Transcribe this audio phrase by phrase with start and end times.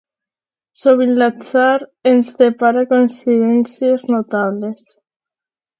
[0.83, 1.75] Sovint l'atzar
[2.13, 4.93] ens depara coincidències notables.